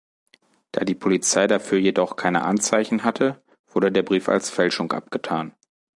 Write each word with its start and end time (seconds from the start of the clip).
Da 0.71 0.83
die 0.83 0.95
Polizei 0.95 1.45
dafür 1.45 1.77
jedoch 1.77 2.15
keine 2.15 2.41
Anzeichen 2.41 3.03
hatte, 3.03 3.43
wurde 3.67 3.91
der 3.91 4.01
Brief 4.01 4.29
als 4.29 4.49
Fälschung 4.49 4.91
abgetan. 4.93 5.53